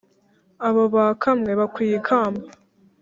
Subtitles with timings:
[0.67, 2.45] Abo bakamwe bakwiye ikamba